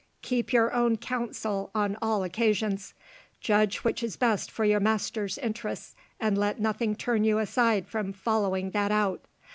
[0.23, 2.95] Keep your own counsel on all occasions.
[3.39, 8.11] Judge which is best for your master's interests, and let nothing turn you aside from
[8.11, 9.21] following that out.